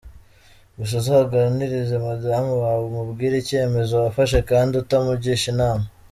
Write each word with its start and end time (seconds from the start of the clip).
Gusa 0.77 0.93
uzaganirize 1.01 1.95
madam 2.07 2.45
wawe 2.61 2.83
umubwire 2.91 3.35
icyemezo 3.39 3.93
wafashe 4.03 4.37
kd 4.49 4.71
utamugisha 4.81 5.47
inama. 5.55 5.85